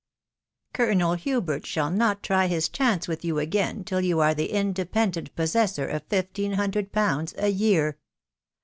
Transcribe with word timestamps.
Colonel 0.73 1.13
Hubert 1.13 1.63
shall 1.67 1.91
not 1.91 2.23
try 2.23 2.47
his 2.47 2.69
chance 2.69 3.07
with 3.07 3.23
you 3.23 3.37
again 3.37 3.83
till 3.83 4.01
you 4.01 4.19
are 4.19 4.33
the 4.33 4.51
independent 4.51 5.35
possessor 5.35 5.85
of 5.87 6.01
fifteen 6.07 6.53
hundred 6.53 6.91
pounds 6.91 7.35
a 7.37 7.49
year. 7.49 7.99